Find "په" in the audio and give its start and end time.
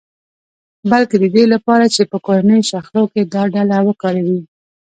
2.11-2.17